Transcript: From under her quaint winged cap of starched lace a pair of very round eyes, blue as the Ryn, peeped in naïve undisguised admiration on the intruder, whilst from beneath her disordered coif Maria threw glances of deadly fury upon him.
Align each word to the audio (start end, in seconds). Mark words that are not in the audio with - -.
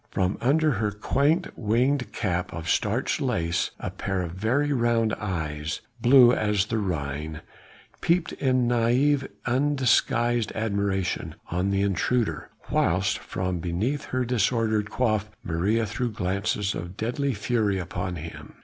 From 0.09 0.39
under 0.41 0.71
her 0.71 0.89
quaint 0.89 1.55
winged 1.55 2.11
cap 2.11 2.51
of 2.55 2.67
starched 2.67 3.21
lace 3.21 3.69
a 3.79 3.91
pair 3.91 4.23
of 4.23 4.31
very 4.31 4.73
round 4.73 5.13
eyes, 5.13 5.81
blue 6.01 6.33
as 6.33 6.65
the 6.65 6.79
Ryn, 6.79 7.41
peeped 8.01 8.31
in 8.31 8.67
naïve 8.67 9.27
undisguised 9.45 10.51
admiration 10.55 11.35
on 11.51 11.69
the 11.69 11.83
intruder, 11.83 12.49
whilst 12.71 13.19
from 13.19 13.59
beneath 13.59 14.05
her 14.05 14.25
disordered 14.25 14.87
coif 14.89 15.25
Maria 15.43 15.85
threw 15.85 16.09
glances 16.09 16.73
of 16.73 16.97
deadly 16.97 17.35
fury 17.35 17.77
upon 17.77 18.15
him. 18.15 18.55